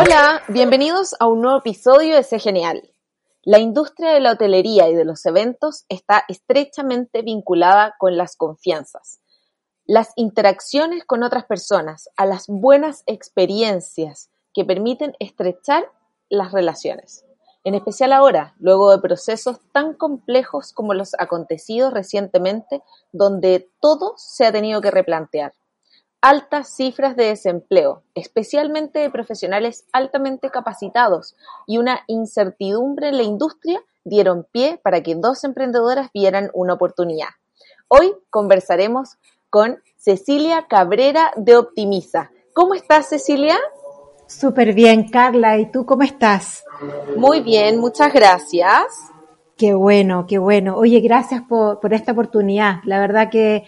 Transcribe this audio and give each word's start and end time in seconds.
Hola, 0.00 0.42
bienvenidos 0.46 1.16
a 1.18 1.26
un 1.26 1.40
nuevo 1.42 1.58
episodio 1.58 2.14
de 2.14 2.22
Sé 2.22 2.38
Genial. 2.38 2.88
La 3.42 3.58
industria 3.58 4.10
de 4.10 4.20
la 4.20 4.30
hotelería 4.30 4.88
y 4.88 4.94
de 4.94 5.04
los 5.04 5.26
eventos 5.26 5.86
está 5.88 6.22
estrechamente 6.28 7.22
vinculada 7.22 7.96
con 7.98 8.16
las 8.16 8.36
confianzas, 8.36 9.18
las 9.86 10.12
interacciones 10.14 11.04
con 11.04 11.24
otras 11.24 11.46
personas, 11.46 12.10
a 12.16 12.26
las 12.26 12.46
buenas 12.46 13.02
experiencias 13.06 14.30
que 14.54 14.64
permiten 14.64 15.16
estrechar 15.18 15.90
las 16.28 16.52
relaciones. 16.52 17.24
En 17.64 17.74
especial 17.74 18.12
ahora, 18.12 18.54
luego 18.60 18.92
de 18.92 19.02
procesos 19.02 19.58
tan 19.72 19.94
complejos 19.94 20.72
como 20.72 20.94
los 20.94 21.14
acontecidos 21.18 21.92
recientemente, 21.92 22.84
donde 23.10 23.68
todo 23.80 24.14
se 24.16 24.46
ha 24.46 24.52
tenido 24.52 24.80
que 24.80 24.92
replantear 24.92 25.54
altas 26.20 26.74
cifras 26.74 27.16
de 27.16 27.26
desempleo, 27.26 28.02
especialmente 28.14 28.98
de 28.98 29.10
profesionales 29.10 29.86
altamente 29.92 30.50
capacitados, 30.50 31.36
y 31.66 31.78
una 31.78 32.00
incertidumbre 32.06 33.08
en 33.08 33.16
la 33.18 33.22
industria 33.22 33.80
dieron 34.04 34.46
pie 34.50 34.80
para 34.82 35.02
que 35.02 35.14
dos 35.14 35.44
emprendedoras 35.44 36.10
vieran 36.12 36.50
una 36.54 36.74
oportunidad. 36.74 37.28
Hoy 37.88 38.12
conversaremos 38.30 39.16
con 39.50 39.78
Cecilia 39.96 40.66
Cabrera 40.68 41.32
de 41.36 41.56
Optimiza. 41.56 42.30
¿Cómo 42.52 42.74
estás, 42.74 43.08
Cecilia? 43.08 43.56
Súper 44.26 44.74
bien, 44.74 45.08
Carla. 45.08 45.58
¿Y 45.58 45.70
tú 45.70 45.86
cómo 45.86 46.02
estás? 46.02 46.64
Muy 47.16 47.40
bien, 47.40 47.78
muchas 47.78 48.12
gracias. 48.12 48.84
Qué 49.56 49.74
bueno, 49.74 50.26
qué 50.28 50.38
bueno. 50.38 50.76
Oye, 50.76 51.00
gracias 51.00 51.42
por, 51.48 51.80
por 51.80 51.94
esta 51.94 52.12
oportunidad. 52.12 52.76
La 52.84 53.00
verdad 53.00 53.30
que 53.30 53.64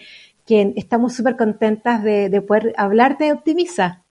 estamos 0.75 1.15
súper 1.15 1.37
contentas 1.37 2.03
de, 2.03 2.41
poder 2.41 2.73
hablar 2.77 3.17
de 3.17 3.31
Optimiza. 3.31 4.03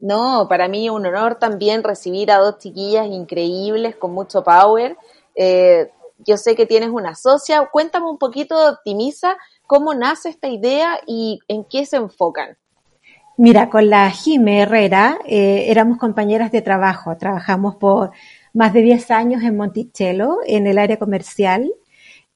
No, 0.00 0.46
para 0.48 0.68
mí 0.68 0.88
un 0.90 1.06
honor 1.06 1.36
también 1.36 1.82
recibir 1.82 2.30
a 2.30 2.38
dos 2.38 2.58
chiquillas 2.58 3.06
increíbles 3.06 3.96
con 3.96 4.12
mucho 4.12 4.44
power. 4.44 4.96
Eh, 5.34 5.90
yo 6.18 6.36
sé 6.36 6.54
que 6.54 6.66
tienes 6.66 6.90
una 6.90 7.14
socia. 7.14 7.68
Cuéntame 7.70 8.06
un 8.08 8.18
poquito 8.18 8.60
de 8.60 8.70
Optimiza, 8.70 9.36
cómo 9.66 9.94
nace 9.94 10.28
esta 10.28 10.48
idea 10.48 11.00
y 11.06 11.40
en 11.48 11.64
qué 11.64 11.84
se 11.86 11.96
enfocan. 11.96 12.56
Mira, 13.36 13.70
con 13.70 13.88
la 13.88 14.10
Jime 14.10 14.62
Herrera 14.62 15.18
eh, 15.24 15.66
éramos 15.68 15.98
compañeras 15.98 16.50
de 16.50 16.60
trabajo. 16.60 17.16
Trabajamos 17.16 17.76
por 17.76 18.10
más 18.52 18.72
de 18.72 18.82
10 18.82 19.12
años 19.12 19.42
en 19.44 19.56
Monticello, 19.56 20.38
en 20.44 20.66
el 20.66 20.76
área 20.76 20.98
comercial. 20.98 21.72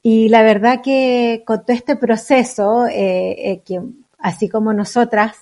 Y 0.02 0.28
la 0.28 0.42
verdad 0.42 0.80
que 0.82 1.44
con 1.46 1.64
todo 1.64 1.76
este 1.76 1.96
proceso, 1.96 2.86
eh, 2.86 3.52
eh, 3.52 3.62
que 3.64 3.80
así 4.18 4.48
como 4.48 4.72
nosotras, 4.72 5.36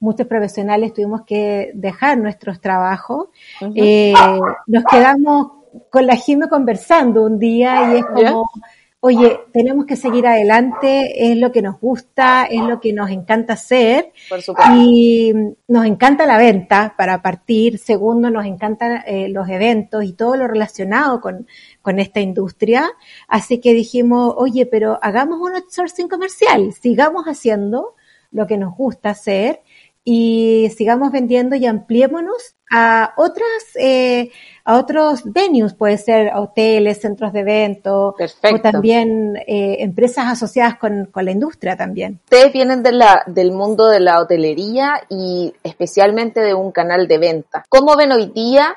muchos 0.00 0.26
profesionales 0.26 0.94
tuvimos 0.94 1.22
que 1.26 1.70
dejar 1.74 2.18
nuestros 2.18 2.60
trabajos, 2.60 3.28
eh, 3.74 4.14
nos 4.66 4.84
quedamos 4.84 5.52
con 5.90 6.06
la 6.06 6.16
Jime 6.16 6.48
conversando 6.48 7.24
un 7.24 7.38
día 7.38 7.92
y 7.92 7.98
es 7.98 8.06
como, 8.06 8.48
oye, 9.00 9.40
tenemos 9.52 9.86
que 9.86 9.96
seguir 9.96 10.26
adelante, 10.26 11.30
es 11.30 11.36
lo 11.36 11.52
que 11.52 11.62
nos 11.62 11.78
gusta, 11.80 12.44
es 12.44 12.62
lo 12.62 12.80
que 12.80 12.92
nos 12.92 13.10
encanta 13.10 13.52
hacer. 13.52 14.12
y 14.74 15.32
nos 15.68 15.86
encanta 15.86 16.26
la 16.26 16.38
venta 16.38 16.94
para 16.96 17.22
partir. 17.22 17.78
Segundo, 17.78 18.30
nos 18.30 18.46
encantan 18.46 19.02
los 19.28 19.48
eventos 19.48 20.04
y 20.04 20.12
todo 20.12 20.36
lo 20.36 20.48
relacionado 20.48 21.20
con, 21.20 21.46
con 21.82 21.98
esta 21.98 22.20
industria. 22.20 22.90
Así 23.28 23.58
que 23.58 23.74
dijimos, 23.74 24.34
oye, 24.36 24.66
pero 24.66 24.98
hagamos 25.02 25.40
un 25.40 25.54
outsourcing 25.54 26.08
comercial, 26.08 26.72
sigamos 26.72 27.26
haciendo 27.26 27.94
lo 28.32 28.46
que 28.46 28.58
nos 28.58 28.76
gusta 28.76 29.10
hacer 29.10 29.62
y 30.08 30.70
sigamos 30.76 31.10
vendiendo 31.10 31.56
y 31.56 31.66
ampliémonos 31.66 32.54
a 32.70 33.12
otras, 33.16 33.74
eh, 33.74 34.30
a 34.64 34.78
otros 34.78 35.24
venues, 35.24 35.74
puede 35.74 35.98
ser 35.98 36.32
hoteles, 36.32 37.00
centros 37.00 37.32
de 37.32 37.40
eventos, 37.40 38.14
o 38.14 38.60
también 38.62 39.36
eh, 39.48 39.78
empresas 39.80 40.26
asociadas 40.26 40.78
con, 40.78 41.06
con, 41.06 41.24
la 41.24 41.32
industria 41.32 41.76
también. 41.76 42.20
Ustedes 42.22 42.52
vienen 42.52 42.84
de 42.84 42.92
la, 42.92 43.24
del 43.26 43.50
mundo 43.50 43.88
de 43.88 43.98
la 43.98 44.20
hotelería 44.20 45.02
y 45.08 45.52
especialmente 45.64 46.38
de 46.38 46.54
un 46.54 46.70
canal 46.70 47.08
de 47.08 47.18
venta. 47.18 47.64
¿Cómo 47.68 47.96
ven 47.96 48.12
hoy 48.12 48.26
día 48.26 48.76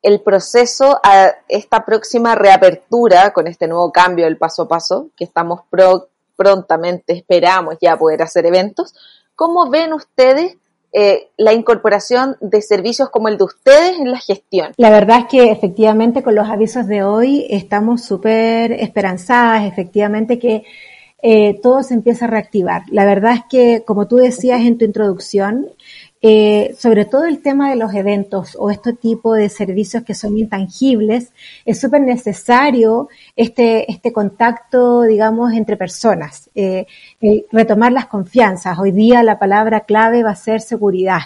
el 0.00 0.22
proceso 0.22 0.98
a 1.02 1.30
esta 1.46 1.84
próxima 1.84 2.34
reapertura 2.34 3.34
con 3.34 3.48
este 3.48 3.68
nuevo 3.68 3.92
cambio 3.92 4.24
del 4.24 4.38
paso 4.38 4.62
a 4.62 4.68
paso, 4.68 5.10
que 5.14 5.24
estamos 5.24 5.60
prontamente, 6.36 7.12
esperamos 7.12 7.76
ya 7.82 7.98
poder 7.98 8.22
hacer 8.22 8.46
eventos, 8.46 8.94
¿cómo 9.34 9.68
ven 9.68 9.92
ustedes 9.92 10.56
eh, 10.92 11.28
la 11.36 11.52
incorporación 11.52 12.36
de 12.40 12.62
servicios 12.62 13.10
como 13.10 13.28
el 13.28 13.38
de 13.38 13.44
ustedes 13.44 13.98
en 13.98 14.10
la 14.10 14.18
gestión? 14.18 14.72
La 14.76 14.90
verdad 14.90 15.20
es 15.20 15.24
que 15.26 15.50
efectivamente 15.50 16.22
con 16.22 16.34
los 16.34 16.48
avisos 16.48 16.86
de 16.86 17.04
hoy 17.04 17.46
estamos 17.48 18.02
súper 18.02 18.72
esperanzadas, 18.72 19.64
efectivamente 19.64 20.38
que 20.38 20.64
eh, 21.22 21.60
todo 21.62 21.82
se 21.82 21.94
empieza 21.94 22.24
a 22.24 22.28
reactivar. 22.28 22.82
La 22.90 23.04
verdad 23.04 23.34
es 23.34 23.42
que, 23.48 23.84
como 23.86 24.08
tú 24.08 24.16
decías 24.16 24.62
en 24.62 24.78
tu 24.78 24.84
introducción, 24.84 25.68
eh, 26.22 26.74
sobre 26.78 27.06
todo 27.06 27.24
el 27.24 27.40
tema 27.40 27.70
de 27.70 27.76
los 27.76 27.94
eventos 27.94 28.54
o 28.58 28.70
este 28.70 28.92
tipo 28.92 29.32
de 29.32 29.48
servicios 29.48 30.02
que 30.02 30.14
son 30.14 30.36
intangibles, 30.36 31.32
es 31.64 31.80
súper 31.80 32.02
necesario 32.02 33.08
este, 33.36 33.90
este 33.90 34.12
contacto, 34.12 35.02
digamos, 35.02 35.54
entre 35.54 35.78
personas, 35.78 36.50
eh, 36.54 36.86
retomar 37.50 37.92
las 37.92 38.06
confianzas. 38.06 38.78
Hoy 38.78 38.92
día 38.92 39.22
la 39.22 39.38
palabra 39.38 39.80
clave 39.80 40.22
va 40.22 40.32
a 40.32 40.36
ser 40.36 40.60
seguridad. 40.60 41.20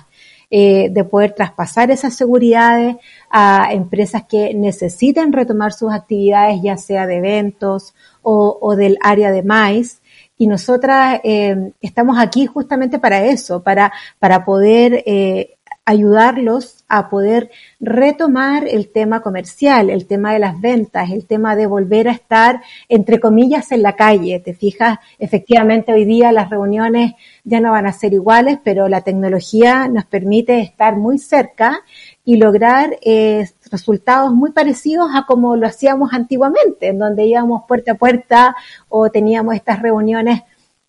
Eh, 0.50 0.88
de 0.91 1.03
poder 1.03 1.32
traspasar 1.32 1.91
esas 1.91 2.15
seguridades 2.15 2.97
a 3.28 3.72
empresas 3.72 4.22
que 4.22 4.55
necesiten 4.55 5.32
retomar 5.32 5.72
sus 5.72 5.93
actividades, 5.93 6.61
ya 6.62 6.76
sea 6.76 7.09
de 7.09 7.16
eventos 7.16 7.94
o, 8.22 8.59
o 8.61 8.76
del 8.76 8.97
área 9.03 9.32
de 9.32 9.43
MAIS, 9.43 10.00
y 10.36 10.46
nosotras 10.46 11.20
eh, 11.24 11.72
estamos 11.80 12.18
aquí 12.18 12.46
justamente 12.46 12.98
para 12.98 13.24
eso, 13.24 13.62
para, 13.62 13.92
para 14.18 14.44
poder 14.44 15.02
eh, 15.06 15.56
ayudarlos 15.84 16.84
a 16.88 17.10
poder 17.10 17.50
retomar 17.78 18.66
el 18.66 18.90
tema 18.90 19.20
comercial, 19.20 19.90
el 19.90 20.06
tema 20.06 20.32
de 20.32 20.38
las 20.38 20.60
ventas, 20.60 21.10
el 21.10 21.26
tema 21.26 21.56
de 21.56 21.66
volver 21.66 22.08
a 22.08 22.12
estar, 22.12 22.62
entre 22.88 23.20
comillas, 23.20 23.70
en 23.72 23.82
la 23.82 23.94
calle. 23.94 24.40
Te 24.40 24.54
fijas, 24.54 24.98
efectivamente 25.18 25.92
hoy 25.92 26.04
día 26.04 26.32
las 26.32 26.50
reuniones 26.50 27.12
ya 27.44 27.60
no 27.60 27.72
van 27.72 27.86
a 27.86 27.92
ser 27.92 28.14
iguales, 28.14 28.58
pero 28.64 28.88
la 28.88 29.02
tecnología 29.02 29.88
nos 29.88 30.06
permite 30.06 30.60
estar 30.60 30.96
muy 30.96 31.18
cerca 31.18 31.80
y 32.24 32.36
lograr 32.36 32.96
eh, 33.02 33.46
resultados 33.74 34.32
muy 34.32 34.52
parecidos 34.52 35.10
a 35.14 35.26
como 35.26 35.56
lo 35.56 35.66
hacíamos 35.66 36.12
antiguamente, 36.12 36.88
en 36.88 36.98
donde 37.00 37.24
íbamos 37.24 37.64
puerta 37.66 37.92
a 37.92 37.94
puerta 37.96 38.56
o 38.88 39.10
teníamos 39.10 39.56
estas 39.56 39.82
reuniones 39.82 40.42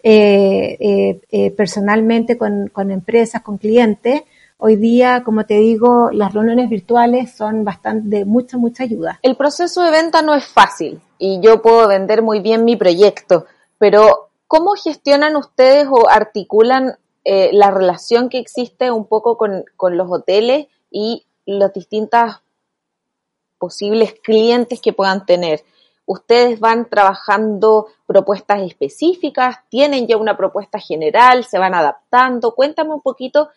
eh, 0.04 0.78
eh, 0.80 1.22
eh 1.32 1.52
personalmente 1.52 2.38
con, 2.38 2.70
empresas, 2.92 3.42
con 3.42 3.58
clientes. 3.58 4.22
Hoy 4.58 4.76
día, 4.76 5.24
como 5.24 5.48
te 5.48 5.56
digo, 5.56 6.12
las 6.12 6.32
reuniones 6.32 6.70
virtuales 6.70 7.36
son 7.36 7.64
bastante 7.64 8.18
de 8.18 8.26
mucha, 8.26 8.58
mucha 8.58 8.84
ayuda. 8.84 9.20
El 9.24 9.36
proceso 9.36 9.82
de 9.82 9.90
venta 9.90 10.22
no 10.22 10.36
es 10.36 10.46
fácil 10.46 11.02
y 11.18 11.40
yo 11.42 11.64
puedo 11.64 11.88
vender 11.88 12.22
muy 12.22 12.40
bien 12.40 12.66
mi 12.66 12.76
proyecto, 12.76 13.48
pero 13.80 14.30
¿cómo 14.46 14.74
gestionan 14.76 15.36
ustedes 15.36 15.88
o 15.90 16.08
articulan 16.08 16.98
la 17.26 17.72
relación 17.72 18.30
que 18.30 18.38
existe 18.38 18.92
un 18.92 19.08
poco 19.08 19.36
con, 19.36 19.66
con 19.76 19.98
los 19.98 20.08
hoteles 20.12 20.68
y 20.92 21.26
las 21.48 21.74
distintas 21.74 22.42
posibles 23.58 24.16
clientes 24.24 24.82
que 24.82 24.94
puedan 24.94 25.26
tener. 25.26 25.64
Ustedes 26.06 26.60
van 26.60 26.88
trabajando 26.88 27.88
propuestas 28.06 28.62
específicas, 28.62 29.58
tienen 29.70 30.08
ya 30.08 30.18
una 30.18 30.38
propuesta 30.38 30.80
general, 30.80 31.44
se 31.44 31.58
van 31.58 31.74
adaptando. 31.74 32.54
Cuéntame 32.54 32.94
un 32.94 33.02
poquito 33.02 33.50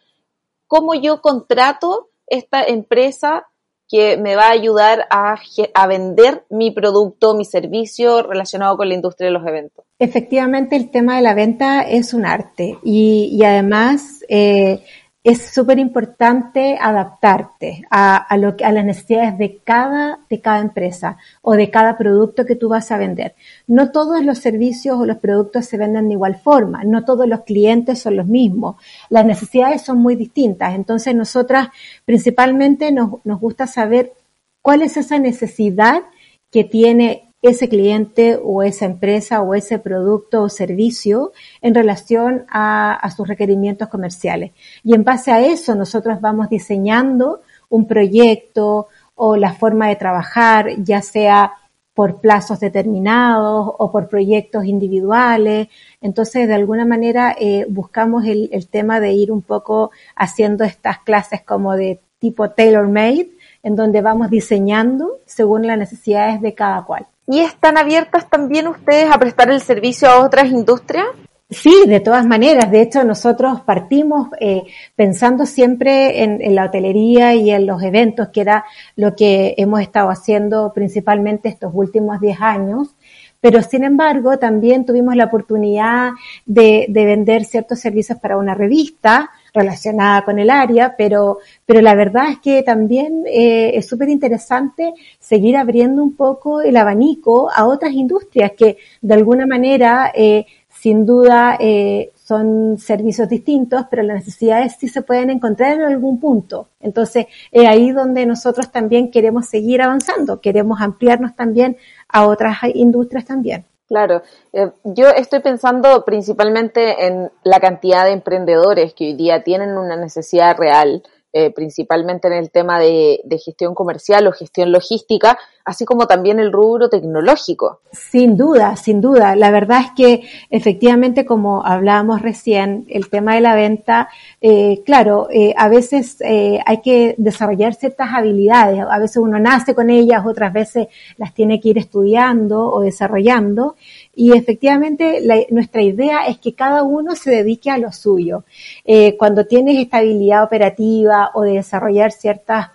cómo 0.67 0.95
yo 0.95 1.21
contrato 1.21 2.09
esta 2.27 2.63
empresa 2.65 3.47
que 3.89 4.19
me 4.19 4.37
va 4.37 4.49
a 4.49 4.51
ayudar 4.51 5.07
a, 5.11 5.39
vender 5.87 6.45
mi 6.51 6.71
producto, 6.71 7.35
mi 7.35 7.47
servicio 7.47 8.23
relacionado 8.23 8.77
con 8.77 8.89
la 8.89 8.95
industria 8.95 9.29
de 9.29 9.33
los 9.33 9.47
eventos. 9.47 9.85
Efectivamente, 9.99 10.77
el 10.77 10.91
tema 10.91 11.17
de 11.17 11.23
la 11.23 11.35
venta 11.35 11.81
es 11.81 12.13
un 12.13 12.27
arte 12.27 12.79
y, 12.83 13.31
y 13.33 13.45
además 13.45 14.25
eh, 14.29 14.85
es 15.29 15.51
súper 15.51 15.79
importante 15.79 16.79
adaptarte 16.81 17.85
a, 17.91 18.35
lo, 18.39 18.57
a 18.65 18.73
las 18.73 18.85
necesidades 18.85 19.37
de 19.37 19.59
cada, 19.63 20.21
de 20.31 20.41
cada 20.41 20.61
empresa 20.61 21.19
o 21.43 21.53
de 21.53 21.71
cada 21.71 21.99
producto 21.99 22.47
que 22.47 22.57
tú 22.57 22.71
vas 22.71 22.91
a 22.91 22.97
vender. 22.97 23.35
No 23.67 23.93
todos 23.93 24.25
los 24.25 24.39
servicios 24.39 24.99
o 24.99 25.05
los 25.05 25.19
productos 25.19 25.67
se 25.67 25.77
venden 25.77 26.09
de 26.09 26.15
igual 26.15 26.37
forma, 26.37 26.83
no 26.85 27.05
todos 27.05 27.29
los 27.29 27.43
clientes 27.43 27.99
son 27.99 28.17
los 28.17 28.27
mismos, 28.27 28.77
las 29.11 29.27
necesidades 29.27 29.83
son 29.83 29.99
muy 29.99 30.17
distintas. 30.17 30.75
Entonces, 30.75 31.15
nosotras 31.15 31.69
principalmente 32.07 32.91
nos, 32.91 33.23
nos 33.25 33.39
gusta 33.39 33.67
saber 33.67 34.15
cuál 34.63 34.81
es 34.81 34.97
esa 34.97 35.19
necesidad 35.19 36.05
que 36.51 36.65
tiene 36.65 37.28
ese 37.41 37.69
cliente 37.69 38.39
o 38.43 38.63
esa 38.63 38.85
empresa 38.85 39.43
o 39.43 39.55
ese 39.55 39.79
producto 39.79 40.43
o 40.43 40.49
servicio 40.49 41.33
en 41.61 41.75
relación 41.75 42.45
a, 42.49 43.09
sus 43.17 43.29
requerimientos 43.29 43.89
comerciales. 43.89 44.53
Y 44.83 44.95
en 44.95 45.05
base 45.05 45.31
a 45.31 45.41
eso 45.41 45.75
nosotros 45.75 46.21
vamos 46.21 46.49
diseñando 46.49 47.43
un 47.69 47.87
proyecto 47.87 48.89
o 49.15 49.37
la 49.37 49.53
forma 49.53 49.89
de 49.89 49.97
trabajar, 49.97 50.83
ya 50.83 51.03
sea 51.03 51.53
por 51.95 52.21
plazos 52.21 52.61
determinados 52.61 53.75
o 53.77 53.91
por 53.91 54.09
proyectos 54.09 54.65
individuales. 54.65 55.69
Entonces, 56.01 56.47
de 56.47 56.55
alguna 56.55 56.85
manera, 56.85 57.35
eh, 57.39 57.67
buscamos 57.69 58.25
el, 58.25 58.69
tema 58.69 59.01
de 59.01 59.13
ir 59.13 59.33
un 59.33 59.43
poco 59.43 59.91
haciendo 60.15 60.63
estas 60.63 61.01
clases 61.01 61.43
como 61.43 61.75
de 61.75 62.01
tipo 62.21 62.51
tailor-made, 62.51 63.31
en 63.65 63.75
donde 63.75 64.01
vamos 64.01 64.31
diseñando 64.31 65.19
según 65.27 65.67
las 65.67 65.79
necesidades 65.79 66.41
de 66.41 66.55
cada 66.55 66.85
cual. 66.85 67.09
¿Y 67.29 67.41
están 67.41 67.77
abiertas 67.77 68.29
también 68.31 68.69
ustedes 68.69 69.11
a 69.11 69.19
prestar 69.19 69.51
el 69.51 69.61
servicio 69.61 70.09
a 70.09 70.25
otras 70.25 70.47
industrias? 70.51 71.07
Sí, 71.51 71.85
de 71.87 72.01
todas 72.01 72.27
maneras. 72.27 72.71
De 72.71 72.81
hecho, 72.81 73.05
nosotros 73.05 73.61
partimos 73.61 74.29
eh, 74.41 74.63
pensando 74.97 75.45
siempre 75.45 76.23
en, 76.23 76.55
la 76.55 76.65
hotelería 76.65 77.35
y 77.35 77.51
en 77.51 77.67
los 77.67 77.83
eventos, 77.83 78.29
que 78.29 78.41
era 78.41 78.65
lo 78.97 79.15
que 79.15 79.55
hemos 79.59 79.81
estado 79.81 80.09
haciendo 80.09 80.73
principalmente 80.75 81.51
estos 81.51 81.71
últimos 81.75 82.19
10 82.19 82.41
años. 82.41 82.97
Pero 83.41 83.63
sin 83.63 83.85
embargo, 83.85 84.39
también 84.39 84.87
tuvimos 84.87 85.15
la 85.15 85.27
oportunidad 85.27 86.13
de, 86.47 86.87
de 86.89 87.05
vender 87.05 87.45
ciertos 87.45 87.79
servicios 87.79 88.19
para 88.19 88.39
una 88.39 88.55
revista 88.55 89.31
relacionada 89.59 90.25
con 90.25 90.39
el 90.39 90.51
área, 90.51 90.95
pero, 90.97 91.39
pero 91.67 91.81
la 91.81 91.95
verdad 91.95 92.31
es 92.31 92.39
que 92.39 92.63
también 92.63 93.25
eh, 93.27 93.73
es 93.75 93.87
súper 93.89 94.09
interesante 94.09 94.95
seguir 95.19 95.57
abriendo 95.57 96.03
un 96.03 96.15
poco 96.15 96.61
el 96.61 96.77
abanico 96.77 97.51
a 97.51 97.67
otras 97.67 97.93
industrias 97.93 98.53
que 98.53 98.79
de 99.01 99.15
alguna 99.15 99.47
manera 99.47 100.13
eh, 100.15 100.47
sin 100.81 101.05
duda 101.05 101.57
eh, 101.59 102.13
son 102.15 102.79
servicios 102.79 103.29
distintos, 103.29 103.87
pero 103.91 104.03
las 104.03 104.19
necesidades 104.19 104.77
sí 104.79 104.87
se 104.89 105.03
pueden 105.03 105.31
encontrar 105.31 105.73
en 105.73 105.83
algún 105.83 106.21
punto. 106.21 106.69
Entonces, 106.81 107.27
es 107.51 107.67
ahí 107.67 107.91
donde 107.91 108.27
nosotros 108.27 108.71
también 108.71 109.11
queremos 109.11 109.47
seguir 109.47 109.83
avanzando, 109.83 110.41
queremos 110.41 110.81
ampliarnos 110.81 111.35
también 111.35 111.77
a 112.09 112.27
otras 112.27 112.59
industrias 112.75 113.25
también. 113.25 113.65
Claro, 113.89 114.23
eh, 114.53 114.71
yo 114.85 115.09
estoy 115.09 115.41
pensando 115.41 116.05
principalmente 116.05 117.07
en 117.07 117.33
la 117.43 117.59
cantidad 117.59 118.05
de 118.05 118.13
emprendedores 118.13 118.93
que 118.93 119.07
hoy 119.07 119.15
día 119.15 119.43
tienen 119.43 119.79
una 119.79 119.97
necesidad 119.97 120.59
real 120.59 121.03
eh, 121.31 121.51
principalmente 121.51 122.27
en 122.27 122.33
el 122.33 122.51
tema 122.51 122.81
de, 122.81 123.21
gestión 123.45 123.75
comercial 123.75 124.27
o 124.27 124.33
gestión 124.33 124.73
logística, 124.73 125.39
así 125.63 125.85
como 125.85 126.07
también 126.07 126.41
el 126.41 126.51
rubro 126.51 126.89
tecnológico. 126.89 127.81
Sin 127.93 128.39
duda, 128.39 128.77
sin 128.77 129.03
duda. 129.03 129.37
La 129.37 129.51
verdad 129.51 129.83
es 129.83 129.91
que 129.95 130.23
efectivamente, 130.49 131.27
como 131.27 131.67
hablábamos 131.67 132.23
recién, 132.23 132.87
el 132.89 133.11
tema 133.11 133.35
de 133.35 133.43
la 133.43 133.55
venta, 133.55 134.09
eh, 134.41 134.83
claro, 134.87 135.29
eh, 135.31 135.53
a 135.57 135.69
veces 135.69 136.17
hay 136.23 136.81
que 136.83 137.15
desarrollar 137.19 137.75
ciertas 137.75 138.09
habilidades. 138.11 138.81
A 138.91 138.99
veces 138.99 139.19
uno 139.19 139.39
nace 139.39 139.75
con 139.75 139.91
ellas, 139.91 140.25
otras 140.25 140.51
veces 140.53 140.89
las 141.19 141.35
tiene 141.35 141.61
que 141.61 141.69
ir 141.69 141.79
estudiando 141.79 142.73
o 142.73 142.81
desarrollando. 142.81 143.77
Y 144.21 144.37
efectivamente 144.37 145.23
nuestra 145.51 145.81
idea 145.81 146.27
es 146.27 146.39
que 146.39 146.53
cada 146.53 146.83
uno 146.83 147.15
se 147.15 147.31
dedique 147.31 147.71
a 147.71 147.79
lo 147.79 147.93
suyo. 147.93 148.43
Eh, 148.85 149.17
cuando 149.17 149.47
tienes 149.47 149.79
estabilidad 149.79 150.43
operativa 150.43 151.31
o 151.35 151.43
de 151.43 151.53
desarrollar 151.53 152.11
ciertas 152.11 152.67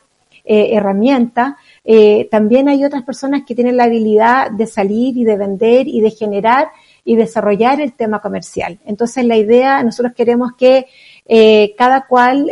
eh, 0.46 0.70
herramientas, 0.72 1.56
eh, 1.84 2.30
también 2.32 2.70
hay 2.70 2.86
otras 2.86 3.04
personas 3.04 3.44
que 3.46 3.56
tienen 3.56 3.76
la 3.76 3.84
habilidad 3.84 4.52
de 4.52 4.66
salir 4.68 5.18
y 5.18 5.26
de 5.26 5.36
vender 5.36 5.86
y 5.86 6.00
de 6.00 6.12
generar 6.12 6.70
y 7.04 7.18
desarrollar 7.18 7.82
el 7.82 7.92
tema 7.92 8.22
comercial. 8.22 8.80
Entonces 8.86 9.26
la 9.26 9.36
idea, 9.36 9.84
nosotros 9.84 10.14
queremos 10.16 10.54
que 10.58 10.86
cada 11.78 12.08
cual 12.08 12.50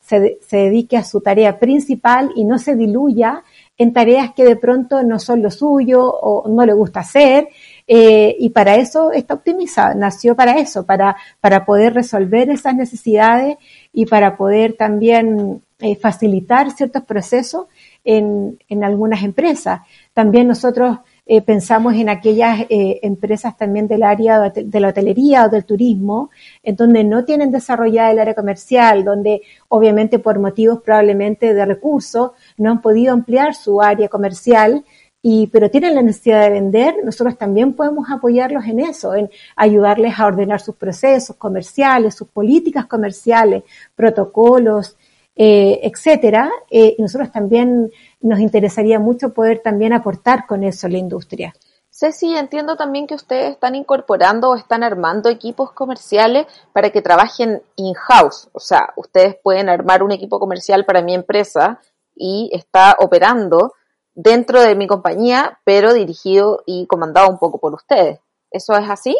se, 0.00 0.38
se 0.40 0.56
dedique 0.56 0.96
a 0.96 1.04
su 1.04 1.20
tarea 1.20 1.60
principal 1.60 2.32
y 2.34 2.44
no 2.44 2.58
se 2.58 2.74
diluya 2.74 3.44
en 3.78 3.92
tareas 3.92 4.34
que 4.34 4.44
de 4.44 4.56
pronto 4.56 5.04
no 5.04 5.20
son 5.20 5.40
lo 5.40 5.52
suyo 5.52 6.04
o 6.04 6.48
no 6.48 6.64
le 6.66 6.72
gusta 6.72 7.00
hacer 7.00 7.48
eh, 7.86 8.36
y 8.38 8.50
para 8.50 8.76
eso 8.76 9.12
está 9.12 9.34
optimizada, 9.34 9.94
nació 9.94 10.34
para 10.34 10.58
eso, 10.58 10.86
para, 10.86 11.16
para 11.40 11.64
poder 11.64 11.94
resolver 11.94 12.50
esas 12.50 12.74
necesidades 12.74 13.56
y 13.92 14.06
para 14.06 14.36
poder 14.36 14.74
también 14.74 15.62
eh, 15.80 15.96
facilitar 15.96 16.70
ciertos 16.70 17.02
procesos 17.04 17.66
en, 18.04 18.58
en 18.68 18.84
algunas 18.84 19.22
empresas. 19.22 19.82
También 20.14 20.48
nosotros 20.48 20.98
eh, 21.26 21.40
pensamos 21.40 21.94
en 21.94 22.10
aquellas 22.10 22.66
eh, 22.68 23.00
empresas 23.02 23.56
también 23.56 23.88
del 23.88 24.02
área 24.02 24.50
de 24.50 24.80
la 24.80 24.88
hotelería 24.88 25.46
o 25.46 25.48
del 25.48 25.64
turismo, 25.64 26.30
en 26.62 26.76
donde 26.76 27.02
no 27.02 27.24
tienen 27.24 27.50
desarrollada 27.50 28.10
el 28.10 28.18
área 28.18 28.34
comercial, 28.34 29.04
donde 29.04 29.40
obviamente 29.68 30.18
por 30.18 30.38
motivos 30.38 30.82
probablemente 30.82 31.54
de 31.54 31.64
recursos 31.64 32.32
no 32.58 32.70
han 32.70 32.82
podido 32.82 33.14
ampliar 33.14 33.54
su 33.54 33.80
área 33.80 34.08
comercial 34.08 34.84
y, 35.26 35.46
pero 35.46 35.70
tienen 35.70 35.94
la 35.94 36.02
necesidad 36.02 36.42
de 36.42 36.50
vender, 36.50 36.96
nosotros 37.02 37.38
también 37.38 37.72
podemos 37.72 38.10
apoyarlos 38.10 38.66
en 38.66 38.78
eso, 38.78 39.14
en 39.14 39.30
ayudarles 39.56 40.20
a 40.20 40.26
ordenar 40.26 40.60
sus 40.60 40.74
procesos 40.74 41.36
comerciales, 41.36 42.14
sus 42.14 42.28
políticas 42.28 42.84
comerciales, 42.84 43.62
protocolos, 43.94 44.98
eh, 45.34 45.80
etcétera. 45.82 46.50
Eh, 46.70 46.94
nosotros 46.98 47.32
también 47.32 47.90
nos 48.20 48.38
interesaría 48.38 48.98
mucho 48.98 49.32
poder 49.32 49.60
también 49.60 49.94
aportar 49.94 50.46
con 50.46 50.62
eso 50.62 50.88
la 50.88 50.98
industria. 50.98 51.54
Ceci, 51.88 52.36
entiendo 52.36 52.76
también 52.76 53.06
que 53.06 53.14
ustedes 53.14 53.52
están 53.52 53.76
incorporando 53.76 54.50
o 54.50 54.56
están 54.56 54.82
armando 54.82 55.30
equipos 55.30 55.72
comerciales 55.72 56.46
para 56.74 56.90
que 56.90 57.00
trabajen 57.00 57.62
in-house. 57.76 58.50
O 58.52 58.60
sea, 58.60 58.92
ustedes 58.96 59.36
pueden 59.42 59.70
armar 59.70 60.02
un 60.02 60.12
equipo 60.12 60.38
comercial 60.38 60.84
para 60.84 61.00
mi 61.00 61.14
empresa 61.14 61.80
y 62.14 62.50
está 62.52 62.94
operando 63.00 63.72
dentro 64.14 64.62
de 64.62 64.74
mi 64.74 64.86
compañía, 64.86 65.58
pero 65.64 65.92
dirigido 65.92 66.62
y 66.66 66.86
comandado 66.86 67.28
un 67.28 67.38
poco 67.38 67.58
por 67.58 67.74
ustedes. 67.74 68.20
¿Eso 68.50 68.76
es 68.76 68.88
así? 68.88 69.16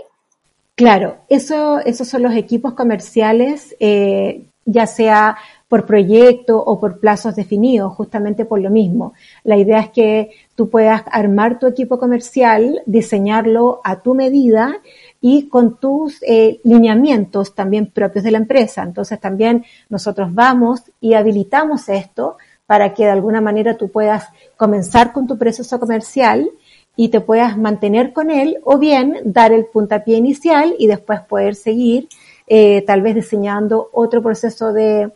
Claro, 0.77 1.19
eso, 1.29 1.79
esos 1.81 2.09
son 2.09 2.23
los 2.23 2.35
equipos 2.35 2.75
comerciales, 2.75 3.77
eh, 3.79 4.45
ya 4.65 4.87
sea 4.87 5.37
por 5.69 5.87
proyecto 5.87 6.59
o 6.59 6.81
por 6.81 7.01
plazos 7.01 7.37
definidos, 7.37 7.93
justamente 7.95 8.45
por 8.45 8.61
lo 8.61 8.71
mismo. 8.71 9.13
La 9.45 9.57
idea 9.57 9.81
es 9.81 9.91
que 9.91 10.31
tú 10.55 10.71
puedas 10.71 11.03
armar 11.11 11.59
tu 11.59 11.67
equipo 11.67 11.99
comercial, 11.99 12.83
diseñarlo 12.87 13.81
a 13.85 14.01
tu 14.03 14.15
medida 14.15 14.77
y 15.21 15.49
con 15.49 15.79
tus 15.79 16.23
eh, 16.23 16.61
lineamientos 16.65 17.55
también 17.55 17.87
propios 17.87 18.25
de 18.25 18.31
la 18.31 18.39
empresa. 18.39 18.83
Entonces 18.83 19.21
también 19.21 19.65
nosotros 19.89 20.33
vamos 20.33 20.83
y 21.01 21.15
habilitamos 21.15 21.89
esto 21.89 22.37
para 22.67 22.95
que 22.95 23.05
de 23.05 23.11
alguna 23.11 23.41
manera 23.41 23.77
tú 23.77 23.91
puedas 23.91 24.29
comenzar 24.57 25.13
con 25.13 25.27
tu 25.27 25.39
proceso 25.39 25.79
comercial 25.79 26.51
y 26.97 27.09
te 27.09 27.21
puedas 27.21 27.59
mantener 27.59 28.13
con 28.13 28.31
él 28.31 28.59
o 28.65 28.79
bien 28.79 29.21
dar 29.25 29.53
el 29.53 29.67
puntapié 29.67 30.17
inicial 30.17 30.75
y 30.79 30.87
después 30.87 31.21
poder 31.21 31.55
seguir 31.55 32.09
eh, 32.47 32.83
tal 32.87 33.03
vez 33.03 33.15
diseñando 33.15 33.89
otro 33.93 34.23
proceso 34.23 34.73
de, 34.73 35.11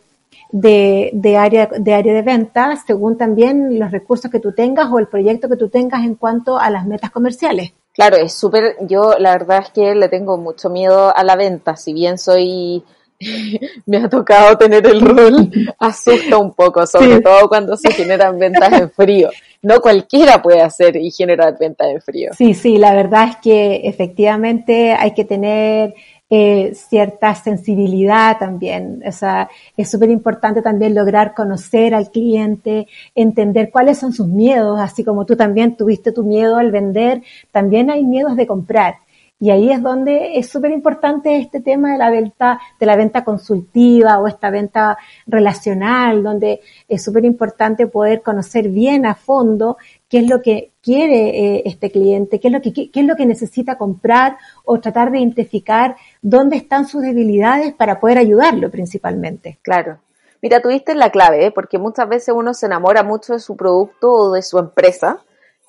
área, 1.37 1.67
de 1.67 1.93
área 1.93 2.13
de 2.13 2.21
venta 2.21 2.75
según 2.85 3.17
también 3.17 3.79
los 3.79 3.91
recursos 3.91 4.29
que 4.29 4.39
tú 4.39 4.51
tengas 4.51 4.87
o 4.91 4.99
el 4.99 5.07
proyecto 5.07 5.47
que 5.47 5.55
tú 5.55 5.69
tengas 5.69 6.03
en 6.03 6.15
cuanto 6.15 6.57
a 6.57 6.69
las 6.69 6.85
metas 6.85 7.11
comerciales. 7.11 7.73
Claro, 7.93 8.17
es 8.17 8.33
súper, 8.33 8.77
yo 8.81 9.15
la 9.17 9.31
verdad 9.31 9.63
es 9.63 9.71
que 9.71 9.95
le 9.95 10.09
tengo 10.09 10.37
mucho 10.37 10.69
miedo 10.69 11.15
a 11.15 11.23
la 11.23 11.35
venta, 11.35 11.75
si 11.75 11.93
bien 11.93 12.17
soy 12.17 12.83
me 13.85 13.97
ha 13.97 14.09
tocado 14.09 14.57
tener 14.57 14.85
el 14.87 15.01
rol, 15.01 15.51
asusta 15.77 16.37
un 16.37 16.53
poco, 16.53 16.85
sobre 16.87 17.19
todo 17.19 17.49
cuando 17.49 17.75
se 17.75 17.91
generan 17.91 18.39
ventas 18.39 18.71
en 18.73 18.89
frío. 18.89 19.29
No 19.61 19.81
cualquiera 19.81 20.41
puede 20.41 20.61
hacer 20.61 20.95
y 20.95 21.11
generar 21.11 21.57
ventas 21.59 21.89
en 21.89 22.01
frío. 22.01 22.31
Sí, 22.37 22.53
sí, 22.53 22.77
la 22.77 22.93
verdad 22.93 23.29
es 23.29 23.35
que 23.37 23.81
efectivamente 23.83 24.93
hay 24.93 25.13
que 25.13 25.25
tener 25.25 25.93
eh, 26.29 26.73
cierta 26.75 27.35
sensibilidad 27.35 28.37
también. 28.37 29.01
O 29.05 29.11
sea, 29.11 29.49
es 29.75 29.89
súper 29.89 30.09
importante 30.11 30.61
también 30.61 30.95
lograr 30.95 31.33
conocer 31.33 31.93
al 31.93 32.11
cliente, 32.11 32.87
entender 33.15 33.69
cuáles 33.69 33.97
son 33.97 34.13
sus 34.13 34.27
miedos, 34.27 34.79
así 34.79 35.03
como 35.03 35.25
tú 35.25 35.35
también 35.35 35.75
tuviste 35.75 36.13
tu 36.13 36.23
miedo 36.23 36.57
al 36.57 36.71
vender, 36.71 37.23
también 37.51 37.89
hay 37.89 38.05
miedos 38.05 38.37
de 38.37 38.47
comprar. 38.47 38.95
Y 39.41 39.51
ahí 39.51 39.71
es 39.71 39.81
donde 39.81 40.37
es 40.37 40.49
súper 40.49 40.71
importante 40.71 41.37
este 41.37 41.61
tema 41.61 41.93
de 41.93 41.97
la 41.97 42.09
venta, 42.09 42.59
de 42.77 42.85
la 42.85 42.97
venta 42.97 43.23
consultiva 43.23 44.19
o 44.19 44.27
esta 44.27 44.49
venta 44.49 44.97
relacional, 45.27 46.21
donde 46.21 46.59
es 46.89 47.01
súper 47.01 47.23
importante 47.23 47.87
poder 47.87 48.21
conocer 48.21 48.67
bien 48.67 49.05
a 49.05 49.15
fondo 49.15 49.77
qué 50.09 50.19
es 50.19 50.29
lo 50.29 50.41
que 50.41 50.71
quiere 50.81 51.29
eh, 51.29 51.63
este 51.65 51.89
cliente, 51.89 52.41
qué 52.41 52.49
es 52.49 52.53
lo 52.53 52.61
que 52.61 52.73
qué 52.73 52.99
es 52.99 53.05
lo 53.05 53.15
que 53.15 53.25
necesita 53.25 53.77
comprar 53.77 54.37
o 54.65 54.81
tratar 54.81 55.09
de 55.09 55.19
identificar 55.19 55.95
dónde 56.21 56.57
están 56.57 56.85
sus 56.85 57.01
debilidades 57.01 57.73
para 57.73 58.01
poder 58.01 58.17
ayudarlo 58.17 58.69
principalmente. 58.69 59.57
Claro. 59.61 59.99
Mira, 60.41 60.61
tuviste 60.61 60.95
la 60.95 61.11
clave, 61.11 61.45
¿eh? 61.45 61.51
porque 61.51 61.77
muchas 61.77 62.09
veces 62.09 62.33
uno 62.35 62.53
se 62.53 62.65
enamora 62.65 63.03
mucho 63.03 63.33
de 63.33 63.39
su 63.39 63.55
producto 63.55 64.11
o 64.11 64.33
de 64.33 64.41
su 64.41 64.57
empresa 64.57 65.21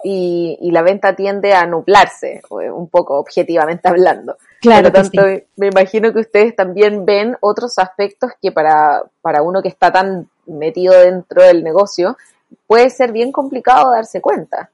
y, 0.02 0.59
y, 0.61 0.71
la 0.71 0.83
venta 0.83 1.14
tiende 1.14 1.52
a 1.52 1.66
nublarse, 1.66 2.42
un 2.50 2.88
poco 2.88 3.19
objetivamente 3.19 3.88
hablando. 3.88 4.37
Claro. 4.61 4.90
Por 4.90 5.04
lo 5.04 5.11
tanto, 5.11 5.45
me 5.57 5.69
imagino 5.69 6.12
que 6.12 6.21
ustedes 6.21 6.54
también 6.54 7.04
ven 7.04 7.37
otros 7.40 7.78
aspectos 7.78 8.33
que 8.40 8.52
para, 8.52 9.02
para 9.23 9.42
uno 9.42 9.62
que 9.62 9.69
está 9.69 9.90
tan 9.92 10.28
metido 10.47 10.99
dentro 11.00 11.42
del 11.42 11.64
negocio, 11.64 12.16
puede 12.66 12.90
ser 12.90 13.12
bien 13.12 13.33
complicado 13.33 13.92
darse 13.92 14.21
cuenta. 14.21 14.71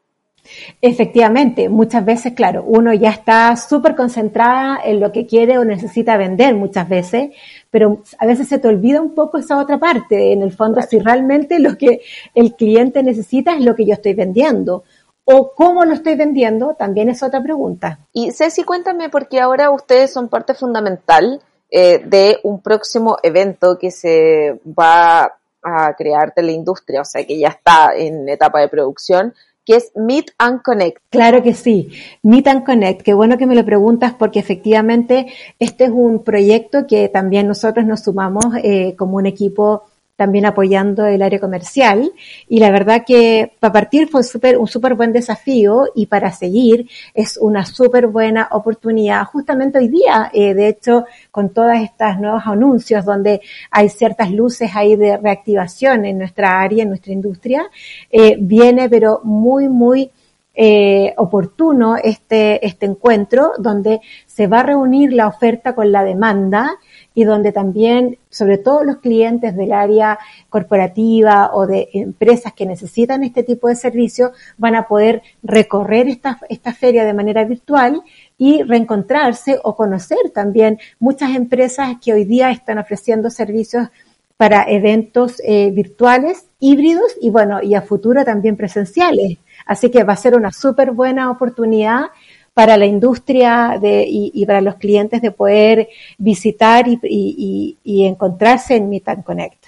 Efectivamente, 0.81 1.69
muchas 1.69 2.05
veces, 2.05 2.33
claro, 2.35 2.65
uno 2.67 2.93
ya 2.95 3.11
está 3.11 3.57
súper 3.57 3.97
concentrada 3.97 4.79
en 4.85 5.01
lo 5.01 5.11
que 5.13 5.27
quiere 5.27 5.59
o 5.59 5.65
necesita 5.65 6.17
vender 6.17 6.55
muchas 6.55 6.89
veces, 6.89 7.31
pero 7.71 8.03
a 8.19 8.27
veces 8.27 8.49
se 8.49 8.59
te 8.59 8.69
olvida 8.69 9.01
un 9.01 9.15
poco 9.15 9.39
esa 9.39 9.59
otra 9.59 9.79
parte, 9.79 10.33
en 10.33 10.43
el 10.43 10.53
fondo, 10.53 10.81
si 10.83 10.99
realmente 10.99 11.59
lo 11.59 11.77
que 11.77 12.01
el 12.35 12.55
cliente 12.55 13.03
necesita 13.03 13.57
es 13.57 13.65
lo 13.65 13.75
que 13.75 13.87
yo 13.87 13.95
estoy 13.95 14.15
vendiendo. 14.15 14.85
O 15.29 15.53
cómo 15.55 15.85
lo 15.85 15.93
estoy 15.93 16.15
vendiendo, 16.15 16.75
también 16.79 17.09
es 17.09 17.23
otra 17.25 17.43
pregunta. 17.43 17.99
Y 18.13 18.31
Ceci, 18.31 18.63
cuéntame, 18.63 19.09
porque 19.09 19.41
ahora 19.41 19.71
ustedes 19.71 20.13
son 20.13 20.29
parte 20.29 20.55
fundamental 20.55 21.43
eh, 21.69 22.01
de 22.07 22.39
un 22.45 22.61
próximo 22.63 23.19
evento 23.25 23.77
que 23.77 23.91
se 23.91 24.61
va 24.67 25.37
a 25.65 25.95
crear 25.99 26.33
de 26.33 26.43
la 26.43 26.53
industria, 26.53 27.01
o 27.01 27.05
sea 27.05 27.27
que 27.27 27.39
ya 27.39 27.49
está 27.49 27.91
en 27.97 28.29
etapa 28.29 28.61
de 28.61 28.69
producción, 28.69 29.35
que 29.65 29.75
es 29.75 29.91
Meet 29.97 30.31
and 30.39 30.63
Connect. 30.63 31.03
Claro 31.11 31.43
que 31.43 31.55
sí, 31.55 31.91
Meet 32.23 32.47
and 32.47 32.65
Connect. 32.65 33.03
Qué 33.03 33.13
bueno 33.13 33.37
que 33.37 33.47
me 33.47 33.57
lo 33.57 33.65
preguntas 33.65 34.15
porque 34.17 34.39
efectivamente 34.39 35.27
este 35.59 35.87
es 35.87 35.91
un 35.91 36.23
proyecto 36.23 36.87
que 36.87 37.09
también 37.09 37.49
nosotros 37.49 37.85
nos 37.85 38.05
sumamos 38.05 38.45
eh, 38.63 38.95
como 38.97 39.17
un 39.17 39.27
equipo 39.27 39.83
también 40.17 40.47
apoyando 40.47 41.07
el 41.07 41.23
área 41.23 41.39
comercial. 41.39 42.11
Y 42.49 42.59
la 42.59 42.71
verdad 42.71 43.05
que 43.07 43.53
para 43.61 43.73
partir 43.73 44.09
fue 44.09 44.23
super, 44.23 44.59
un 44.59 44.67
súper 44.67 44.95
buen 44.95 45.13
desafío 45.13 45.87
y 45.95 46.07
para 46.07 46.33
seguir 46.33 46.89
es 47.15 47.37
una 47.37 47.65
súper 47.65 48.07
buena 48.07 48.49
oportunidad. 48.51 49.25
Justamente 49.25 49.79
hoy 49.79 49.89
día, 49.89 50.31
eh, 50.33 50.55
de 50.55 50.69
hecho, 50.69 51.05
con 51.31 51.51
todas 51.51 51.83
estas 51.83 52.19
nuevos 52.19 52.43
anuncios 52.47 53.05
donde 53.05 53.41
hay 53.71 53.89
ciertas 53.89 54.31
luces 54.33 54.71
ahí 54.75 54.97
de 54.97 55.19
reactivación 55.19 56.07
en 56.07 56.19
nuestra 56.19 56.61
área, 56.61 56.83
en 56.83 56.89
nuestra 56.89 57.13
industria, 57.13 57.67
eh, 58.11 58.37
viene 58.39 58.89
pero 58.89 59.21
muy, 59.23 59.69
muy 59.69 60.11
eh, 60.59 61.13
oportuno 61.19 61.97
este, 61.97 62.67
este 62.67 62.87
encuentro 62.87 63.53
donde 63.59 64.01
se 64.25 64.47
va 64.47 64.61
a 64.61 64.63
reunir 64.63 65.13
la 65.13 65.27
oferta 65.27 65.75
con 65.75 65.93
la 65.93 66.03
demanda 66.03 66.79
y 67.17 67.25
donde 67.25 67.51
también, 67.51 68.19
sobre 68.29 68.59
todo 68.59 68.85
los 68.85 68.99
clientes 68.99 69.57
del 69.57 69.73
área 69.73 70.19
corporativa 70.51 71.51
o 71.55 71.67
de 71.67 71.89
empresas 71.95 72.53
que 72.53 72.67
necesitan 72.67 73.25
este 73.25 73.43
tipo 73.43 73.69
de 73.69 73.75
servicios, 73.75 74.33
van 74.59 74.75
a 74.75 74.87
poder 74.87 75.23
recorrer 75.43 76.09
esta, 76.09 76.39
esta 76.51 76.75
feria 76.75 77.07
de 77.07 77.15
manera 77.15 77.45
virtual 77.45 78.03
y 78.37 78.63
reencontrarse 78.65 79.59
o 79.63 79.75
conocer 79.75 80.31
también 80.35 80.79
muchas 80.99 81.35
empresas 81.35 81.97
que 82.05 82.13
hoy 82.13 82.27
día 82.27 82.51
están 82.51 82.77
ofreciendo 82.77 83.31
servicios 83.31 83.89
para 84.37 84.65
eventos 84.69 85.41
eh, 85.43 85.71
virtuales, 85.71 86.45
híbridos 86.61 87.17
y 87.19 87.31
bueno, 87.31 87.63
y 87.63 87.75
a 87.75 87.81
futuro 87.81 88.27
también 88.27 88.59
presenciales. 88.59 89.39
Así 89.65 89.91
que 89.91 90.05
va 90.05 90.13
a 90.13 90.17
ser 90.17 90.37
una 90.37 90.53
súper 90.53 90.91
buena 90.91 91.31
oportunidad 91.31 92.09
para 92.57 92.79
la 92.79 92.87
industria 92.87 93.77
de, 93.79 94.07
y, 94.09 94.47
para 94.47 94.63
los 94.63 94.77
clientes 94.77 95.21
de 95.21 95.31
poder 95.31 95.91
visitar 96.17 96.87
y, 96.89 97.77
encontrarse 97.85 98.77
en 98.77 98.89
Meet 98.89 99.09
and 99.11 99.25
Connect. 99.25 99.67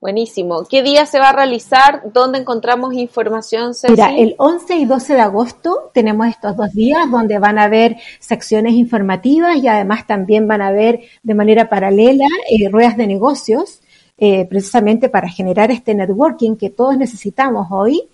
Buenísimo. 0.00 0.64
¿Qué 0.70 0.84
día 0.84 1.04
se 1.06 1.18
va 1.18 1.30
a 1.30 1.32
realizar? 1.32 2.02
¿Dónde 2.12 2.38
encontramos 2.38 2.94
información? 2.94 3.72
Mira, 3.88 4.14
el 4.16 4.36
11 4.38 4.76
y 4.76 4.84
12 4.84 5.14
de 5.14 5.20
agosto 5.20 5.90
tenemos 5.92 6.28
estos 6.28 6.56
dos 6.56 6.70
días 6.70 7.10
donde 7.10 7.40
van 7.40 7.58
a 7.58 7.64
haber 7.64 7.96
secciones 8.20 8.74
informativas 8.74 9.56
y 9.56 9.66
además 9.66 10.06
también 10.06 10.46
van 10.46 10.62
a 10.62 10.68
haber 10.68 11.00
de 11.24 11.34
manera 11.34 11.68
paralela 11.68 12.26
eh, 12.48 12.68
ruedas 12.68 12.96
de 12.96 13.08
negocios, 13.08 13.80
eh, 14.18 14.44
precisamente 14.44 15.08
para 15.08 15.28
generar 15.28 15.72
este 15.72 15.96
networking 15.96 16.54
que 16.54 16.70
todos 16.70 16.96
necesitamos 16.96 17.66
hoy 17.72 18.08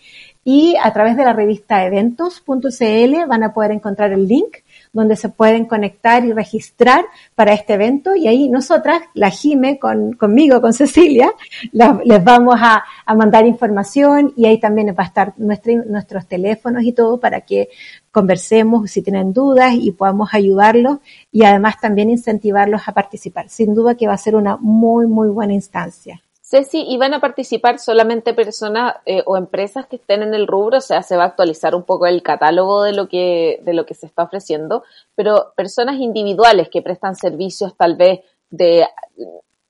y 0.50 0.76
a 0.82 0.90
través 0.94 1.14
de 1.14 1.24
la 1.24 1.34
revista 1.34 1.84
eventos.cl 1.84 3.26
van 3.28 3.42
a 3.42 3.52
poder 3.52 3.70
encontrar 3.70 4.12
el 4.12 4.26
link 4.26 4.56
donde 4.94 5.14
se 5.14 5.28
pueden 5.28 5.66
conectar 5.66 6.24
y 6.24 6.32
registrar 6.32 7.04
para 7.34 7.52
este 7.52 7.74
evento 7.74 8.16
y 8.16 8.28
ahí 8.28 8.48
nosotras, 8.48 9.02
la 9.12 9.28
Jime 9.28 9.78
con, 9.78 10.14
conmigo, 10.14 10.62
con 10.62 10.72
Cecilia, 10.72 11.30
les 11.70 12.24
vamos 12.24 12.54
a, 12.58 12.82
mandar 13.14 13.44
información 13.44 14.32
y 14.38 14.46
ahí 14.46 14.58
también 14.58 14.88
va 14.98 15.02
a 15.02 15.06
estar 15.06 15.34
nuestros 15.36 16.26
teléfonos 16.26 16.82
y 16.82 16.92
todo 16.92 17.20
para 17.20 17.42
que 17.42 17.68
conversemos 18.10 18.90
si 18.90 19.02
tienen 19.02 19.34
dudas 19.34 19.74
y 19.74 19.90
podamos 19.90 20.30
ayudarlos 20.32 21.00
y 21.30 21.44
además 21.44 21.78
también 21.78 22.08
incentivarlos 22.08 22.88
a 22.88 22.92
participar. 22.92 23.50
Sin 23.50 23.74
duda 23.74 23.96
que 23.96 24.06
va 24.06 24.14
a 24.14 24.18
ser 24.18 24.34
una 24.34 24.56
muy, 24.56 25.06
muy 25.06 25.28
buena 25.28 25.52
instancia. 25.52 26.22
Ceci, 26.50 26.82
¿y 26.88 26.96
van 26.96 27.12
a 27.12 27.20
participar 27.20 27.78
solamente 27.78 28.32
personas 28.32 28.94
eh, 29.04 29.22
o 29.26 29.36
empresas 29.36 29.86
que 29.86 29.96
estén 29.96 30.22
en 30.22 30.32
el 30.32 30.46
rubro? 30.46 30.78
O 30.78 30.80
sea, 30.80 31.02
se 31.02 31.14
va 31.14 31.24
a 31.24 31.26
actualizar 31.26 31.74
un 31.74 31.82
poco 31.82 32.06
el 32.06 32.22
catálogo 32.22 32.84
de 32.84 32.94
lo 32.94 33.06
que, 33.06 33.60
de 33.64 33.74
lo 33.74 33.84
que 33.84 33.92
se 33.92 34.06
está 34.06 34.22
ofreciendo, 34.22 34.82
pero 35.14 35.52
personas 35.56 35.96
individuales 35.96 36.70
que 36.70 36.80
prestan 36.80 37.16
servicios 37.16 37.76
tal 37.76 37.96
vez 37.96 38.20
de, 38.48 38.86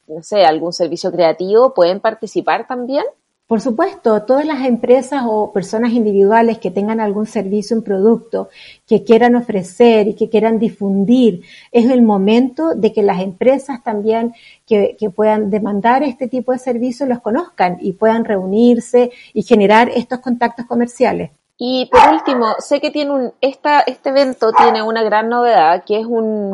no 0.07 0.23
sé, 0.23 0.45
algún 0.45 0.73
servicio 0.73 1.11
creativo, 1.11 1.75
¿pueden 1.75 1.99
participar 1.99 2.69
también? 2.69 3.05
Por 3.49 3.63
supuesto, 3.63 4.25
todas 4.25 4.45
las 4.45 4.67
empresas 4.67 5.23
o 5.27 5.55
personas 5.55 5.93
individuales 5.93 6.59
que 6.59 6.71
tengan 6.71 7.01
algún 7.01 7.25
servicio, 7.25 7.79
un 7.79 7.83
producto 7.83 8.51
que 8.87 9.05
quieran 9.05 9.37
ofrecer 9.37 10.07
y 10.07 10.15
que 10.15 10.29
quieran 10.29 10.59
difundir, 10.59 11.45
es 11.73 11.91
el 11.91 12.03
momento 12.03 12.75
de 12.75 12.93
que 12.93 13.03
las 13.03 13.23
empresas 13.23 13.83
también 13.83 14.35
que, 14.67 14.99
puedan 15.17 15.49
demandar 15.49 16.03
este 16.03 16.29
tipo 16.29 16.53
de 16.53 16.59
servicios 16.59 17.09
los 17.09 17.21
conozcan 17.21 17.79
y 17.81 17.95
puedan 17.95 18.27
reunirse 18.27 19.13
y 19.33 19.43
generar 19.43 19.89
estos 19.89 20.19
contactos 20.19 20.67
comerciales. 20.67 21.31
Y 21.57 21.89
por 21.91 22.03
último, 22.13 22.55
sé 22.59 22.83
que 22.83 22.91
tiene 22.91 23.13
un, 23.13 23.33
esta, 23.41 23.81
este 23.81 24.11
evento 24.11 24.53
tiene 24.53 24.83
una 24.83 25.03
gran 25.03 25.31
novedad, 25.31 25.85
que 25.87 25.99
es 25.99 26.05
un, 26.07 26.53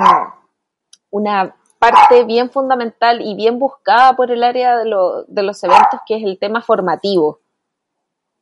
una 1.10 1.56
parte 1.90 2.24
bien 2.24 2.50
fundamental 2.50 3.20
y 3.20 3.34
bien 3.34 3.58
buscada 3.58 4.14
por 4.16 4.30
el 4.30 4.42
área 4.42 4.78
de, 4.78 4.84
de 5.28 5.42
los 5.42 5.64
eventos, 5.64 6.00
que 6.06 6.16
es 6.16 6.22
el 6.24 6.38
tema 6.38 6.62
formativo. 6.62 7.40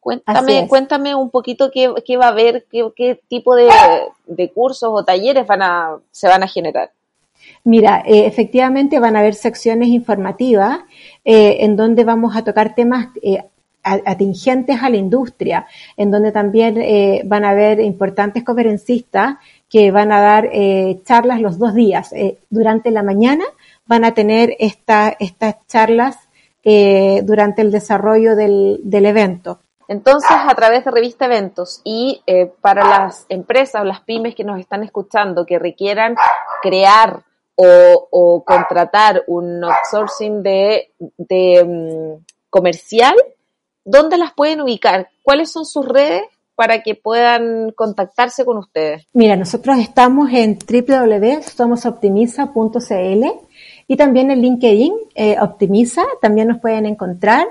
Cuéntame, 0.03 0.67
cuéntame 0.67 1.15
un 1.15 1.31
poquito 1.31 1.71
qué, 1.73 1.95
qué 2.05 2.17
va 2.17 2.27
a 2.27 2.31
haber, 2.31 2.67
qué, 2.69 3.21
tipo 3.29 3.55
de, 3.55 3.71
cursos 4.53 4.89
o 4.93 5.05
talleres 5.05 5.47
van 5.47 5.63
a, 5.63 5.97
se 6.11 6.27
van 6.27 6.43
a 6.43 6.49
generar. 6.49 6.91
Mira, 7.63 8.03
eh, 8.05 8.27
efectivamente 8.27 8.99
van 8.99 9.15
a 9.15 9.21
haber 9.21 9.35
secciones 9.35 9.91
informativas 9.91 10.81
eh, 11.25 11.59
en 11.61 11.77
donde 11.77 12.03
vamos 12.03 12.35
a 12.35 12.43
tocar 12.43 12.75
temas 12.75 13.11
eh, 13.23 13.45
atingentes 13.83 14.83
a 14.83 14.91
la 14.91 14.97
industria, 14.97 15.67
en 15.97 16.11
donde 16.11 16.31
también 16.33 16.79
van 17.29 17.45
a 17.45 17.51
haber 17.51 17.81
importantes 17.81 18.45
conferencistas 18.45 19.39
que 19.73 19.91
van 19.91 20.12
a 20.12 20.21
dar 20.21 20.51
eh, 20.53 21.01
charlas 21.03 21.41
los 21.41 21.59
dos 21.59 21.75
días. 21.75 22.12
Eh, 22.12 22.39
durante 22.51 22.91
la 22.91 23.03
mañana 23.03 23.45
van 23.87 24.05
a 24.05 24.12
tener 24.12 24.55
esta, 24.59 25.17
estas 25.19 25.67
charlas 25.67 26.29
eh, 26.62 27.23
durante 27.25 27.62
el 27.62 27.73
desarrollo 27.73 28.37
del, 28.37 28.81
del, 28.85 29.07
evento. 29.07 29.61
Entonces, 29.89 30.31
a 30.31 30.55
través 30.55 30.85
de 30.85 30.91
Revista 30.91 31.25
Eventos 31.25 31.81
y 31.85 32.23
para 32.61 32.87
las 32.87 33.25
empresas 33.31 33.81
o 33.81 33.85
las 33.85 34.01
pymes 34.01 34.35
que 34.35 34.45
nos 34.45 34.61
están 34.61 34.83
escuchando 34.83 35.47
que 35.47 35.59
requieran 35.59 36.17
crear 36.61 37.23
o, 37.57 38.09
o 38.11 38.45
contratar 38.45 39.25
un 39.27 39.65
outsourcing 39.65 40.43
de, 40.43 40.93
de 41.17 41.65
mm, 41.65 42.25
comercial, 42.51 43.15
¿dónde 43.85 44.19
las 44.19 44.33
pueden 44.33 44.61
ubicar? 44.61 45.09
¿Cuáles 45.23 45.51
son 45.51 45.65
sus 45.65 45.87
redes 45.87 46.23
para 46.55 46.83
que 46.83 46.95
puedan 46.95 47.73
contactarse 47.73 48.45
con 48.45 48.59
ustedes? 48.59 49.09
Mira, 49.12 49.35
nosotros 49.37 49.79
estamos 49.79 50.31
en 50.33 50.59
www.somosoptimiza.cl 50.59 53.25
y 53.89 53.97
también 53.97 54.31
en 54.31 54.43
LinkedIn, 54.43 54.95
eh, 55.15 55.37
Optimiza, 55.41 56.03
también 56.21 56.49
nos 56.49 56.61
pueden 56.61 56.85
encontrar. 56.87 57.47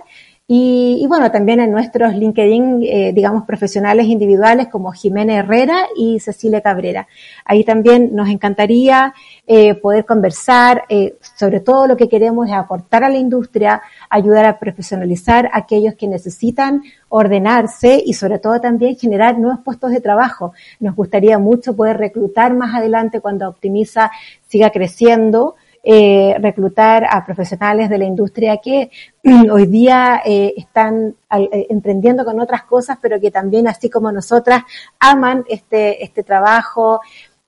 Y, 0.54 1.08
bueno, 1.08 1.32
también 1.32 1.62
en 1.62 1.72
nuestros 1.72 2.14
LinkedIn, 2.14 2.84
eh, 2.84 3.14
digamos, 3.14 3.46
profesionales 3.46 4.08
individuales 4.08 4.68
como 4.68 4.92
Jimena 4.92 5.36
Herrera 5.36 5.88
y 5.96 6.20
Cecilia 6.20 6.60
Cabrera. 6.60 7.08
Ahí 7.46 7.64
también 7.64 8.14
nos 8.14 8.28
encantaría 8.28 9.14
eh, 9.48 9.76
poder 9.76 10.04
conversar. 10.04 10.84
Eh, 10.90 11.16
sobre 11.38 11.62
todo 11.62 11.88
lo 11.88 11.96
que 11.96 12.10
queremos 12.10 12.50
es 12.50 12.54
aportar 12.54 13.06
a 13.06 13.10
la 13.10 13.18
industria, 13.18 13.82
ayudar 14.10 14.44
a 14.44 14.60
profesionalizar 14.60 15.46
a 15.54 15.60
aquellos 15.60 15.96
que 15.96 16.10
necesitan 16.10 16.84
ordenarse 17.08 18.04
y 18.06 18.12
sobre 18.12 18.38
todo 18.38 18.60
también 18.60 18.98
generar 18.98 19.40
nuevos 19.40 19.62
puestos 19.64 19.92
de 19.92 20.02
trabajo. 20.02 20.52
Nos 20.82 20.98
gustaría 20.98 21.40
mucho 21.40 21.78
poder 21.78 21.96
reclutar 21.96 22.54
más 22.54 22.76
adelante 22.76 23.22
cuando 23.22 23.48
Optimiza 23.48 24.12
siga 24.50 24.70
creciendo 24.70 25.56
eh, 25.84 26.36
reclutar 26.40 27.06
a 27.10 27.26
profesionales 27.26 27.90
de 27.90 27.98
la 27.98 28.06
industria 28.06 28.58
que 28.58 28.92
hoy 29.52 29.66
día 29.66 30.22
eh, 30.26 30.54
están 30.58 31.16
eh, 31.32 31.68
emprendiendo 31.70 32.24
con 32.26 32.40
otras 32.40 32.64
cosas, 32.64 32.98
pero 33.02 33.20
que 33.20 33.32
también, 33.32 33.68
así 33.68 33.90
como 33.90 34.12
nosotras, 34.12 34.64
aman 35.00 35.44
este, 35.48 36.04
este 36.04 36.24
trabajo, 36.24 37.02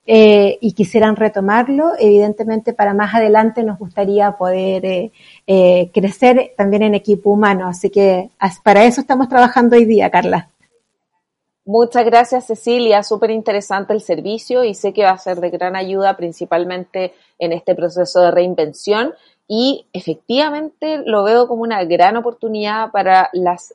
eh, 0.06 0.58
y 0.60 0.72
quisieran 0.72 1.16
retomarlo, 1.16 1.92
evidentemente 1.98 2.74
para 2.74 2.92
más 2.92 3.14
adelante 3.14 3.62
nos 3.62 3.78
gustaría 3.78 4.32
poder 4.32 5.10
eh, 5.46 5.90
crecer 5.94 6.52
también 6.58 6.82
en 6.82 6.94
equipo 6.94 7.30
humano. 7.30 7.68
Así 7.68 7.88
que 7.88 8.28
para 8.62 8.84
eso 8.84 9.00
estamos 9.00 9.30
trabajando 9.30 9.76
hoy 9.76 9.86
día, 9.86 10.10
Carla. 10.10 10.50
Muchas 11.66 12.04
gracias, 12.04 12.46
Cecilia. 12.46 13.02
Súper 13.02 13.30
interesante 13.30 13.94
el 13.94 14.02
servicio 14.02 14.64
y 14.64 14.74
sé 14.74 14.92
que 14.92 15.04
va 15.04 15.12
a 15.12 15.18
ser 15.18 15.40
de 15.40 15.48
gran 15.48 15.76
ayuda 15.76 16.14
principalmente 16.14 17.14
en 17.38 17.52
este 17.52 17.74
proceso 17.74 18.20
de 18.20 18.30
reinvención 18.30 19.14
y 19.48 19.86
efectivamente 19.94 21.02
lo 21.06 21.24
veo 21.24 21.48
como 21.48 21.62
una 21.62 21.82
gran 21.84 22.18
oportunidad 22.18 22.90
para 22.90 23.30
las, 23.32 23.74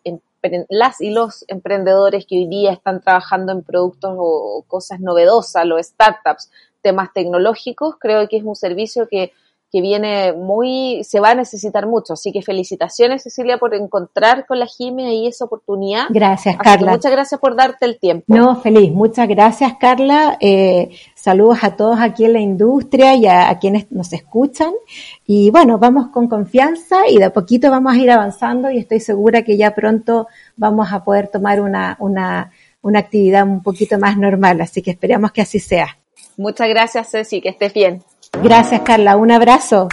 las 0.70 1.02
y 1.02 1.10
los 1.10 1.46
emprendedores 1.48 2.28
que 2.28 2.38
hoy 2.38 2.48
día 2.48 2.74
están 2.74 3.02
trabajando 3.02 3.54
en 3.54 3.64
productos 3.64 4.16
o 4.20 4.64
cosas 4.68 5.00
novedosas, 5.00 5.66
los 5.66 5.84
startups, 5.84 6.52
temas 6.84 7.12
tecnológicos. 7.12 7.96
Creo 8.00 8.28
que 8.30 8.38
es 8.38 8.44
un 8.44 8.56
servicio 8.56 9.08
que 9.08 9.34
que 9.72 9.82
viene 9.82 10.34
muy, 10.34 11.04
se 11.04 11.20
va 11.20 11.32
a 11.32 11.36
necesitar 11.36 11.86
mucho. 11.86 12.14
Así 12.14 12.32
que 12.32 12.42
felicitaciones, 12.42 13.24
Cecilia, 13.24 13.58
por 13.58 13.76
encontrar 13.76 14.48
con 14.48 14.58
la 14.60 14.66
Jime 14.66 15.14
y 15.14 15.28
esa 15.28 15.46
oportunidad. 15.46 16.08
Gracias, 16.10 16.58
Carla. 16.58 16.92
muchas 16.92 17.12
gracias 17.12 17.40
por 17.40 17.56
darte 17.56 17.86
el 17.86 18.00
tiempo. 18.00 18.26
No, 18.28 18.56
feliz. 18.62 18.92
Muchas 18.92 19.28
gracias, 19.28 19.74
Carla. 19.80 20.38
Eh, 20.40 20.90
saludos 21.14 21.60
a 21.62 21.76
todos 21.76 22.00
aquí 22.00 22.26
en 22.26 22.34
la 22.34 22.40
industria 22.40 23.14
y 23.16 23.28
a, 23.28 23.58
quienes 23.60 23.92
nos 23.92 24.12
escuchan. 24.12 24.74
Y 25.28 25.52
bueno, 25.52 25.78
vamos 25.78 26.08
con 26.08 26.28
confianza 26.28 27.08
y 27.08 27.18
de 27.18 27.26
a 27.26 27.34
poquito 27.34 27.70
vamos 27.70 27.94
a 27.94 27.98
ir 27.98 28.10
avanzando 28.10 28.72
y 28.72 28.80
estoy 28.80 29.00
segura 29.00 29.44
que 29.44 29.56
ya 29.56 29.76
pronto 29.76 30.28
vamos 30.58 30.92
a 30.92 31.04
poder 31.04 31.28
tomar 31.28 31.62
una, 31.62 31.96
una, 32.00 32.52
una 32.82 33.00
actividad 33.00 33.44
un 33.44 33.62
poquito 33.62 34.00
más 34.00 34.18
normal. 34.18 34.62
Así 34.62 34.82
que 34.82 34.92
esperamos 34.92 35.32
que 35.32 35.42
así 35.42 35.60
sea. 35.60 36.00
Muchas 36.38 36.70
gracias, 36.70 37.12
Ceci. 37.12 37.42
Que 37.42 37.50
estés 37.50 37.74
bien. 37.74 38.02
Gracias, 38.42 38.82
Carla. 38.82 39.18
Un 39.18 39.32
abrazo. 39.32 39.88